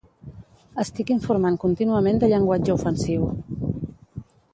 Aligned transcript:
Estic 0.83 1.11
informant 1.15 1.59
contínuament 1.65 2.17
de 2.23 2.29
llenguatge 2.31 2.73
ofensiu 2.77 3.29